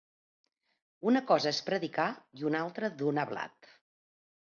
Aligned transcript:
Una 1.11 1.21
cosa 1.33 1.53
és 1.57 1.61
predicar 1.69 2.09
i 2.41 2.49
una 2.53 2.65
altra 2.65 2.93
donar 3.07 3.31
blat. 3.37 3.75